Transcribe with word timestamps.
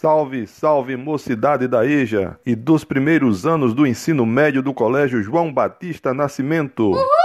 Salve, 0.00 0.46
salve 0.46 0.96
mocidade 0.96 1.68
da 1.68 1.84
EJA 1.84 2.40
e 2.46 2.54
dos 2.54 2.84
primeiros 2.84 3.44
anos 3.44 3.74
do 3.74 3.86
ensino 3.86 4.24
médio 4.24 4.62
do 4.62 4.72
Colégio 4.72 5.22
João 5.22 5.52
Batista 5.52 6.14
Nascimento. 6.14 6.92
Uhul! 6.92 7.19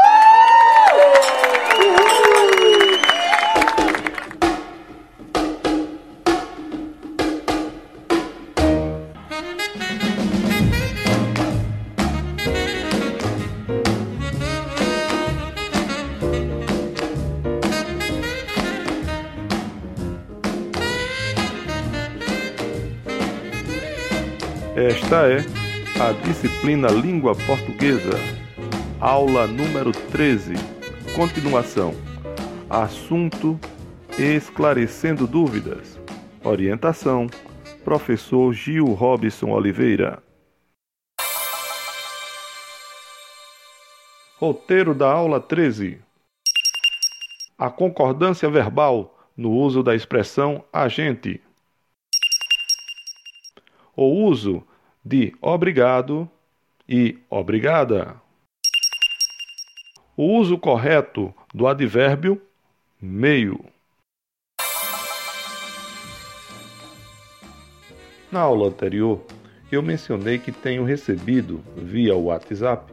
Esta 24.88 25.28
é 25.28 25.38
a 26.00 26.12
disciplina 26.12 26.89
Língua 26.89 27.34
Portuguesa, 27.48 28.12
aula 29.02 29.48
número 29.48 29.92
13. 29.92 30.54
Continuação. 31.16 31.92
Assunto 32.70 33.59
Esclarecendo 34.16 35.25
dúvidas. 35.25 36.00
Orientação: 36.44 37.25
Professor 37.84 38.53
Gil 38.53 38.86
Robson 38.94 39.50
Oliveira. 39.50 40.22
Roteiro 44.38 44.94
da 44.94 45.11
aula 45.11 45.42
13. 45.42 46.00
A 47.58 47.72
concordância 47.72 48.47
verbal 48.52 49.17
no 49.36 49.52
uso 49.52 49.81
da 49.81 49.95
expressão 49.95 50.64
agente. 50.72 51.42
O 53.97 54.28
uso 54.28 54.64
de 55.05 55.36
obrigado 55.39 56.27
e 56.89 57.19
obrigada. 57.30 58.19
O 60.17 60.39
uso 60.39 60.57
correto 60.57 61.31
do 61.53 61.67
advérbio 61.67 62.41
meio. 62.99 63.63
Na 68.31 68.39
aula 68.39 68.69
anterior, 68.69 69.23
eu 69.71 69.83
mencionei 69.83 70.39
que 70.39 70.52
tenho 70.52 70.83
recebido 70.83 71.61
via 71.77 72.15
WhatsApp 72.15 72.91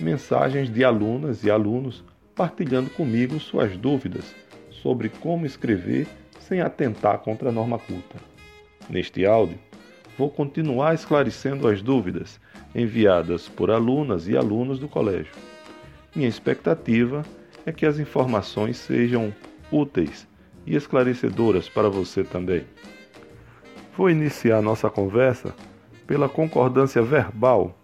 mensagens 0.00 0.68
de 0.68 0.82
alunas 0.84 1.44
e 1.44 1.50
alunos 1.52 2.02
partilhando 2.34 2.90
comigo 2.90 3.38
suas 3.38 3.76
dúvidas 3.76 4.34
sobre 4.70 5.08
como 5.08 5.46
escrever 5.46 6.08
sem 6.40 6.60
atentar 6.60 7.18
contra 7.18 7.50
a 7.50 7.52
norma 7.52 7.78
culta. 7.78 8.18
Neste 8.90 9.24
áudio, 9.24 9.58
vou 10.18 10.30
continuar 10.30 10.94
esclarecendo 10.94 11.68
as 11.68 11.82
dúvidas 11.82 12.40
enviadas 12.74 13.48
por 13.48 13.70
alunas 13.70 14.28
e 14.28 14.36
alunos 14.36 14.78
do 14.78 14.88
colégio. 14.88 15.32
Minha 16.14 16.28
expectativa 16.28 17.22
é 17.66 17.72
que 17.72 17.86
as 17.86 17.98
informações 17.98 18.76
sejam 18.76 19.34
úteis 19.70 20.26
e 20.66 20.76
esclarecedoras 20.76 21.68
para 21.68 21.88
você 21.88 22.22
também. 22.22 22.64
Vou 23.96 24.10
iniciar 24.10 24.60
nossa 24.62 24.90
conversa 24.90 25.54
pela 26.06 26.28
concordância 26.28 27.02
verbal 27.02 27.76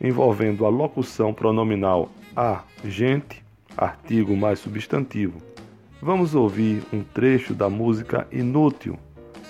envolvendo 0.00 0.64
a 0.64 0.68
locução 0.68 1.34
pronominal 1.34 2.10
a, 2.36 2.62
gente, 2.84 3.44
artigo 3.76 4.36
mais 4.36 4.60
substantivo. 4.60 5.40
Vamos 6.00 6.34
ouvir 6.34 6.82
um 6.92 7.02
trecho 7.02 7.54
da 7.54 7.68
música 7.68 8.26
Inútil, 8.30 8.96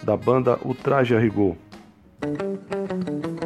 da 0.03 0.16
banda 0.16 0.59
O 0.64 0.75
Traje 0.75 1.14
a 1.14 1.19
Rigor. 1.19 1.55
Thank 2.20 2.41
you. 2.41 3.38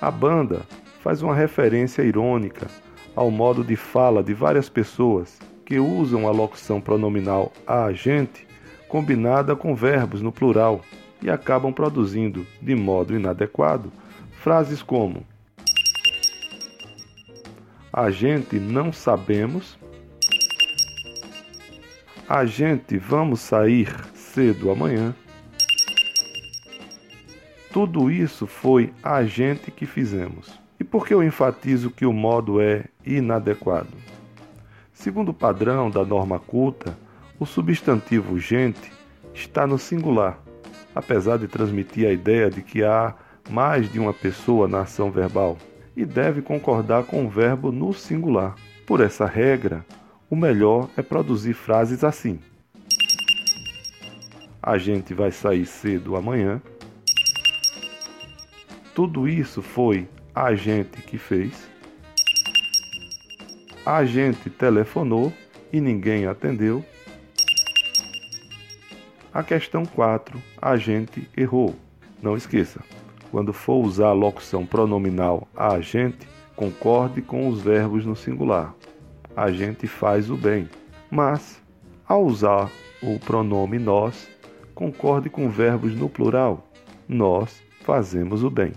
A 0.00 0.10
banda 0.10 0.62
faz 1.00 1.22
uma 1.22 1.34
referência 1.34 2.02
irônica 2.02 2.66
ao 3.14 3.30
modo 3.30 3.64
de 3.64 3.76
fala 3.76 4.22
de 4.22 4.34
várias 4.34 4.68
pessoas 4.68 5.38
que 5.64 5.78
usam 5.78 6.28
a 6.28 6.30
locução 6.30 6.80
pronominal 6.80 7.50
a 7.66 7.90
gente 7.92 8.46
combinada 8.88 9.56
com 9.56 9.74
verbos 9.74 10.20
no 10.20 10.30
plural 10.30 10.82
e 11.22 11.30
acabam 11.30 11.72
produzindo, 11.72 12.46
de 12.60 12.74
modo 12.74 13.16
inadequado, 13.16 13.90
frases 14.32 14.82
como: 14.82 15.26
A 17.92 18.10
gente 18.10 18.58
não 18.58 18.92
sabemos. 18.92 19.78
A 22.28 22.44
gente 22.44 22.98
vamos 22.98 23.40
sair 23.40 23.88
cedo 24.12 24.70
amanhã. 24.70 25.14
Tudo 27.76 28.10
isso 28.10 28.46
foi 28.46 28.90
a 29.02 29.22
gente 29.24 29.70
que 29.70 29.84
fizemos. 29.84 30.58
E 30.80 30.82
por 30.82 31.06
que 31.06 31.12
eu 31.12 31.22
enfatizo 31.22 31.90
que 31.90 32.06
o 32.06 32.12
modo 32.12 32.58
é 32.58 32.86
inadequado? 33.04 33.92
Segundo 34.94 35.28
o 35.28 35.34
padrão 35.34 35.90
da 35.90 36.02
norma 36.02 36.38
culta, 36.38 36.96
o 37.38 37.44
substantivo 37.44 38.38
gente 38.38 38.90
está 39.34 39.66
no 39.66 39.76
singular, 39.76 40.38
apesar 40.94 41.36
de 41.36 41.48
transmitir 41.48 42.08
a 42.08 42.12
ideia 42.12 42.48
de 42.48 42.62
que 42.62 42.82
há 42.82 43.14
mais 43.50 43.92
de 43.92 43.98
uma 43.98 44.14
pessoa 44.14 44.66
na 44.66 44.80
ação 44.80 45.10
verbal, 45.10 45.58
e 45.94 46.06
deve 46.06 46.40
concordar 46.40 47.04
com 47.04 47.26
o 47.26 47.28
verbo 47.28 47.70
no 47.70 47.92
singular. 47.92 48.54
Por 48.86 49.02
essa 49.02 49.26
regra, 49.26 49.84
o 50.30 50.34
melhor 50.34 50.88
é 50.96 51.02
produzir 51.02 51.52
frases 51.52 52.02
assim: 52.02 52.38
A 54.62 54.78
gente 54.78 55.12
vai 55.12 55.30
sair 55.30 55.66
cedo 55.66 56.16
amanhã 56.16 56.62
tudo 58.96 59.28
isso 59.28 59.60
foi 59.60 60.08
a 60.34 60.54
gente 60.54 61.02
que 61.02 61.18
fez. 61.18 61.68
A 63.84 64.06
gente 64.06 64.48
telefonou 64.48 65.30
e 65.70 65.82
ninguém 65.82 66.24
atendeu. 66.24 66.82
A 69.34 69.42
questão 69.42 69.84
4, 69.84 70.42
a 70.62 70.78
gente 70.78 71.28
errou. 71.36 71.76
Não 72.22 72.38
esqueça, 72.38 72.80
quando 73.30 73.52
for 73.52 73.84
usar 73.84 74.08
a 74.08 74.12
locução 74.14 74.64
pronominal 74.64 75.46
a 75.54 75.78
gente, 75.78 76.26
concorde 76.56 77.20
com 77.20 77.50
os 77.50 77.60
verbos 77.60 78.06
no 78.06 78.16
singular. 78.16 78.74
A 79.36 79.50
gente 79.50 79.86
faz 79.86 80.30
o 80.30 80.38
bem. 80.38 80.70
Mas, 81.10 81.62
ao 82.08 82.24
usar 82.24 82.70
o 83.02 83.18
pronome 83.18 83.78
nós, 83.78 84.26
concorde 84.74 85.28
com 85.28 85.50
verbos 85.50 85.94
no 85.94 86.08
plural. 86.08 86.66
Nós 87.06 87.62
fazemos 87.82 88.42
o 88.42 88.48
bem. 88.48 88.72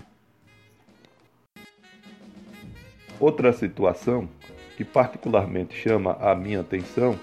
Outra 3.19 3.51
situação 3.51 4.29
que 4.77 4.83
particularmente 4.85 5.75
chama 5.75 6.17
a 6.21 6.33
minha 6.33 6.61
atenção 6.61 7.19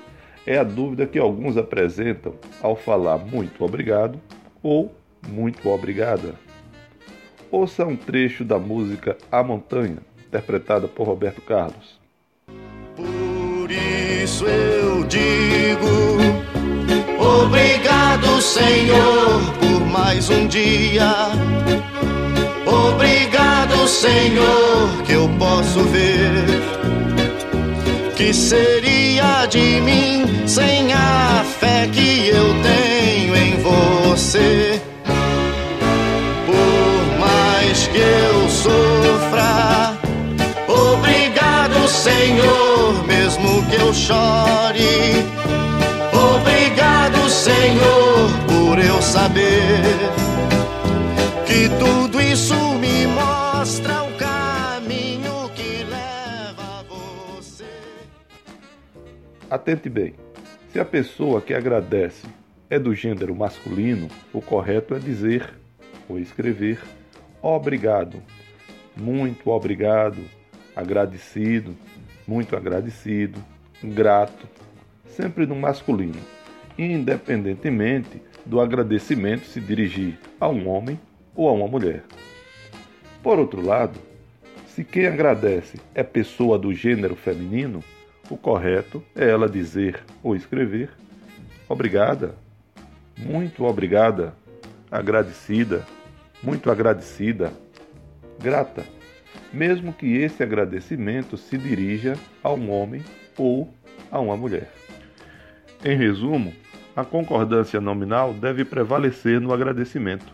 é 0.46 0.58
a 0.58 0.62
dúvida 0.62 1.06
que 1.06 1.19
alguns 1.19 1.56
apresentam 1.56 2.34
ao 2.62 2.76
falar 2.76 3.19
muito 3.19 3.64
obrigado 3.64 4.20
ou 4.62 4.94
muito 5.26 5.69
obrigada. 5.69 6.34
Ouça 7.50 7.84
um 7.84 7.96
trecho 7.96 8.44
da 8.44 8.58
música 8.58 9.16
A 9.31 9.43
Montanha, 9.43 9.98
interpretada 10.26 10.87
por 10.87 11.06
Roberto 11.06 11.40
Carlos. 11.40 11.98
Por 12.94 13.70
isso 13.70 14.44
eu 14.46 15.04
digo 15.04 15.87
obrigado, 17.19 18.40
Senhor, 18.43 19.40
por 19.58 19.81
mais 19.87 20.28
um 20.31 20.46
dia. 20.46 21.12
Obrigado, 22.66 23.87
Senhor, 23.88 25.02
que 25.06 25.12
eu 25.12 25.25
posso 25.38 25.80
ver. 25.84 26.44
Que 28.16 28.32
seria 28.32 29.46
de 29.46 29.80
mim 29.80 30.46
sem 30.46 30.92
a 30.92 31.44
fé 31.60 31.88
que 31.92 32.28
eu 32.28 32.54
tenho 32.62 33.36
em 33.36 33.56
você? 33.62 34.80
Por 36.46 36.86
queres 37.76 37.88
que 37.88 37.98
eu 37.98 38.48
sofra. 38.48 39.96
Obrigado, 40.68 41.88
Senhor, 41.88 43.06
mesmo 43.06 43.62
que 43.66 43.76
eu 43.76 43.92
chore. 43.92 45.24
Obrigado, 46.12 47.28
Senhor, 47.28 48.30
por 48.48 48.78
eu 48.78 49.00
saber 49.02 49.82
que 51.46 51.68
tudo 51.78 52.20
isso 52.20 52.54
me 52.80 53.06
mostra 53.06 54.02
o 54.02 54.12
caminho 54.12 54.35
Atente 59.48 59.88
bem. 59.88 60.14
Se 60.72 60.81
a 60.81 60.84
pessoa 60.84 61.40
que 61.40 61.54
agradece 61.54 62.26
é 62.69 62.81
do 62.81 62.93
gênero 62.93 63.32
masculino, 63.32 64.08
o 64.32 64.43
correto 64.43 64.93
é 64.93 64.98
dizer 64.98 65.54
ou 66.08 66.19
escrever 66.19 66.81
obrigado, 67.40 68.20
muito 68.96 69.50
obrigado, 69.50 70.19
agradecido, 70.75 71.76
muito 72.26 72.56
agradecido, 72.56 73.38
grato, 73.84 74.48
sempre 75.06 75.46
no 75.46 75.54
masculino, 75.54 76.20
independentemente 76.76 78.20
do 78.44 78.60
agradecimento 78.60 79.46
se 79.46 79.60
dirigir 79.60 80.19
a 80.40 80.48
um 80.48 80.69
homem 80.69 80.98
ou 81.37 81.48
a 81.48 81.52
uma 81.52 81.69
mulher. 81.69 82.02
Por 83.22 83.38
outro 83.38 83.64
lado, 83.64 83.96
se 84.66 84.82
quem 84.82 85.06
agradece 85.06 85.78
é 85.94 86.02
pessoa 86.02 86.58
do 86.58 86.75
gênero 86.75 87.14
feminino, 87.14 87.82
o 88.31 88.37
correto 88.37 89.02
é 89.14 89.28
ela 89.28 89.49
dizer 89.49 90.02
ou 90.23 90.34
escrever 90.34 90.90
obrigada, 91.69 92.34
muito 93.17 93.64
obrigada, 93.64 94.34
agradecida, 94.90 95.84
muito 96.43 96.70
agradecida, 96.70 97.52
grata, 98.38 98.84
mesmo 99.52 99.93
que 99.93 100.17
esse 100.17 100.43
agradecimento 100.43 101.37
se 101.37 101.56
dirija 101.56 102.17
a 102.43 102.52
um 102.52 102.70
homem 102.70 103.02
ou 103.37 103.73
a 104.11 104.20
uma 104.20 104.37
mulher. 104.37 104.70
Em 105.84 105.96
resumo, 105.96 106.52
a 106.94 107.05
concordância 107.05 107.81
nominal 107.81 108.32
deve 108.32 108.64
prevalecer 108.64 109.40
no 109.40 109.52
agradecimento. 109.52 110.32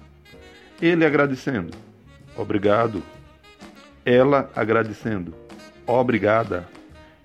Ele 0.80 1.04
agradecendo, 1.04 1.76
obrigado. 2.36 3.02
Ela 4.04 4.50
agradecendo, 4.54 5.32
obrigada 5.86 6.66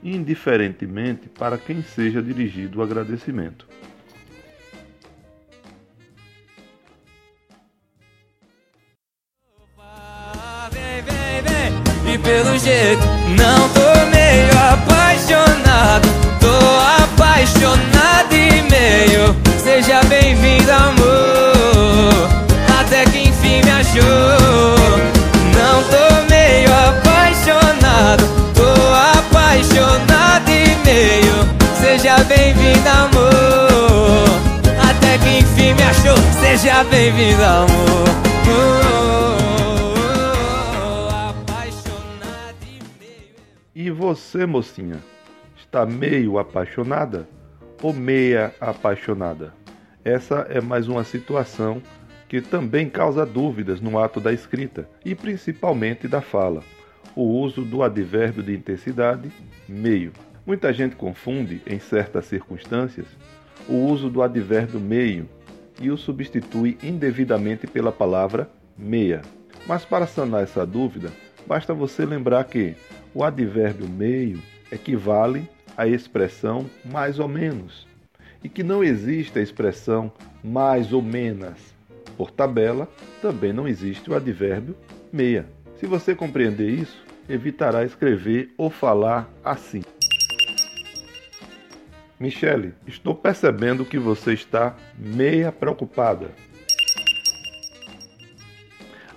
indiferentemente 0.04 1.28
para 1.28 1.58
quem 1.58 1.82
seja 1.82 2.22
dirigido 2.22 2.80
o 2.80 2.82
agradecimento. 2.84 3.68
E 12.06 12.18
pelo 12.20 12.58
jeito 12.58 13.04
não 13.38 13.70
tô 13.70 14.06
meio 14.12 14.52
apaixonado. 14.72 16.08
Tô 16.40 17.04
apaixonado 17.04 18.34
e 18.34 18.62
meio. 18.62 19.36
Seja 19.62 20.02
bem-vindo 20.04 20.72
amor. 20.72 22.30
Até 22.80 23.04
que 23.06 23.28
enfim 23.28 23.62
me 23.64 23.72
achou 23.72 24.47
Seja 36.77 36.89
bem-vindo, 36.91 37.44
amor 37.44 38.07
Apaixonado 41.27 42.65
e 42.68 42.79
meio 43.00 43.35
E 43.74 43.89
você, 43.89 44.45
mocinha, 44.45 45.00
está 45.57 45.88
meio 45.88 46.38
apaixonada 46.38 47.27
ou 47.81 47.91
meia 47.94 48.53
apaixonada? 48.62 49.56
Essa 50.06 50.45
é 50.51 50.62
mais 50.62 50.88
uma 50.88 51.03
situação 51.03 51.81
que 52.29 52.41
também 52.41 52.88
causa 52.88 53.25
dúvidas 53.25 53.81
no 53.81 53.97
ato 53.97 54.19
da 54.19 54.31
escrita 54.31 54.88
e 55.03 55.15
principalmente 55.15 56.07
da 56.07 56.21
fala 56.21 56.62
o 57.15 57.24
uso 57.24 57.63
do 57.63 57.81
advérbio 57.81 58.44
de 58.44 58.53
intensidade 58.53 59.31
meio. 59.68 60.13
Muita 60.45 60.71
gente 60.71 60.95
confunde, 60.95 61.59
em 61.65 61.79
certas 61.79 62.25
circunstâncias, 62.25 63.07
o 63.68 63.74
uso 63.74 64.12
do 64.12 64.21
advérbio 64.21 64.79
meio 64.79 65.27
e 65.79 65.91
o 65.91 65.97
substitui 65.97 66.77
indevidamente 66.81 67.68
pela 67.68 67.91
palavra 67.91 68.50
meia. 68.77 69.21
Mas 69.65 69.83
para 69.83 70.07
sanar 70.07 70.44
essa 70.44 70.65
dúvida, 70.65 71.12
basta 71.45 71.74
você 71.74 72.06
lembrar 72.06 72.44
que 72.45 72.75
o 73.13 73.24
advérbio 73.24 73.88
meio 73.88 74.41
equivale 74.71 75.50
à 75.75 75.88
expressão 75.88 76.65
mais 76.85 77.19
ou 77.19 77.27
menos 77.27 77.88
e 78.44 78.50
que 78.50 78.63
não 78.63 78.83
existe 78.83 79.39
a 79.39 79.41
expressão 79.41 80.12
mais 80.44 80.94
ou 80.94 81.01
menos. 81.01 81.57
Por 82.15 82.31
tabela, 82.31 82.88
também 83.21 83.53
não 83.53 83.68
existe 83.68 84.09
o 84.09 84.15
advérbio 84.15 84.75
meia. 85.12 85.45
Se 85.79 85.85
você 85.85 86.15
compreender 86.15 86.69
isso, 86.69 87.06
evitará 87.29 87.83
escrever 87.83 88.53
ou 88.57 88.69
falar 88.69 89.29
assim. 89.44 89.81
Michele, 92.19 92.74
estou 92.88 93.14
percebendo 93.14 93.86
que 93.86 94.00
você 94.00 94.34
está 94.34 94.75
meia 94.98 95.52
preocupada. 95.52 96.31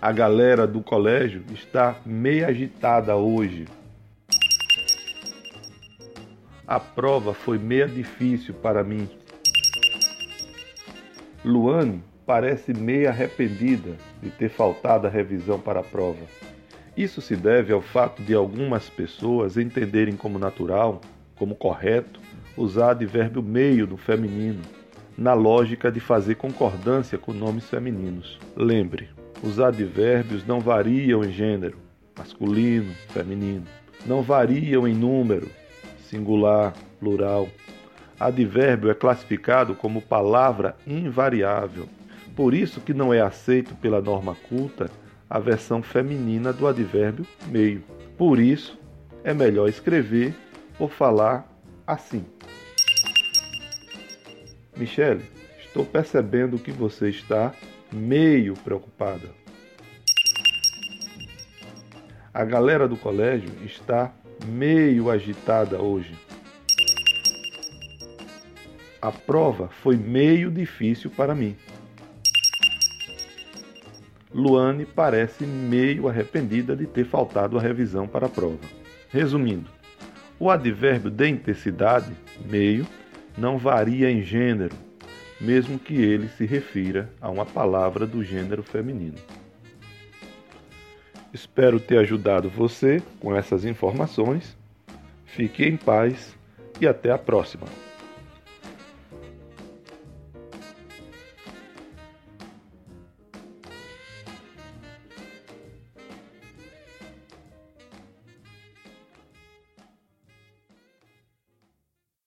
A 0.02 0.12
galera 0.12 0.66
do 0.66 0.82
colégio 0.82 1.42
está 1.54 1.96
meia 2.04 2.48
agitada 2.48 3.16
hoje. 3.16 3.66
A 6.66 6.78
prova 6.78 7.32
foi 7.32 7.58
meia 7.58 7.88
difícil 7.88 8.52
para 8.52 8.84
mim. 8.84 9.08
Luane 11.42 12.04
parece 12.26 12.74
meia 12.74 13.08
arrependida 13.08 13.96
de 14.22 14.28
ter 14.28 14.50
faltado 14.50 15.06
a 15.06 15.10
revisão 15.10 15.58
para 15.58 15.80
a 15.80 15.82
prova. 15.82 16.26
Isso 16.94 17.22
se 17.22 17.34
deve 17.34 17.72
ao 17.72 17.80
fato 17.80 18.22
de 18.22 18.34
algumas 18.34 18.90
pessoas 18.90 19.56
entenderem 19.56 20.16
como 20.16 20.38
natural, 20.38 21.00
como 21.34 21.54
correto, 21.54 22.20
usar 22.56 22.90
advérbio 22.90 23.42
meio 23.42 23.86
no 23.86 23.96
feminino, 23.96 24.60
na 25.16 25.34
lógica 25.34 25.90
de 25.90 26.00
fazer 26.00 26.36
concordância 26.36 27.18
com 27.18 27.32
nomes 27.32 27.68
femininos. 27.68 28.38
Lembre, 28.56 29.08
os 29.42 29.60
advérbios 29.60 30.46
não 30.46 30.60
variam 30.60 31.24
em 31.24 31.30
gênero, 31.30 31.78
masculino, 32.16 32.92
feminino, 33.08 33.64
não 34.06 34.22
variam 34.22 34.86
em 34.86 34.94
número, 34.94 35.48
singular, 36.08 36.74
plural. 36.98 37.48
Advérbio 38.18 38.90
é 38.90 38.94
classificado 38.94 39.74
como 39.74 40.02
palavra 40.02 40.76
invariável. 40.86 41.88
Por 42.36 42.54
isso 42.54 42.80
que 42.80 42.94
não 42.94 43.12
é 43.12 43.20
aceito 43.20 43.74
pela 43.76 44.00
norma 44.00 44.36
culta 44.48 44.90
a 45.28 45.38
versão 45.38 45.82
feminina 45.82 46.52
do 46.52 46.66
advérbio 46.66 47.26
meio. 47.46 47.82
Por 48.18 48.38
isso, 48.38 48.78
é 49.22 49.32
melhor 49.32 49.68
escrever 49.68 50.34
ou 50.78 50.88
falar 50.88 51.46
assim. 51.86 52.24
Michele, 54.80 55.22
estou 55.58 55.84
percebendo 55.84 56.58
que 56.58 56.72
você 56.72 57.10
está 57.10 57.52
meio 57.92 58.54
preocupada. 58.54 59.28
A 62.32 62.42
galera 62.46 62.88
do 62.88 62.96
colégio 62.96 63.50
está 63.62 64.10
meio 64.46 65.10
agitada 65.10 65.82
hoje. 65.82 66.14
A 69.02 69.12
prova 69.12 69.68
foi 69.68 69.96
meio 69.96 70.50
difícil 70.50 71.10
para 71.10 71.34
mim. 71.34 71.54
Luane 74.32 74.86
parece 74.86 75.44
meio 75.44 76.08
arrependida 76.08 76.74
de 76.74 76.86
ter 76.86 77.04
faltado 77.04 77.58
a 77.58 77.60
revisão 77.60 78.08
para 78.08 78.26
a 78.26 78.30
prova. 78.30 78.64
Resumindo, 79.10 79.68
o 80.38 80.48
advérbio 80.48 81.10
de 81.10 81.28
intensidade, 81.28 82.16
meio, 82.48 82.86
não 83.36 83.58
varia 83.58 84.10
em 84.10 84.22
gênero, 84.22 84.76
mesmo 85.40 85.78
que 85.78 85.94
ele 85.94 86.28
se 86.28 86.44
refira 86.44 87.10
a 87.20 87.30
uma 87.30 87.46
palavra 87.46 88.06
do 88.06 88.22
gênero 88.22 88.62
feminino. 88.62 89.18
Espero 91.32 91.78
ter 91.78 91.98
ajudado 91.98 92.48
você 92.48 93.02
com 93.20 93.34
essas 93.34 93.64
informações. 93.64 94.56
Fique 95.24 95.64
em 95.64 95.76
paz 95.76 96.36
e 96.80 96.86
até 96.86 97.12
a 97.12 97.18
próxima. 97.18 97.66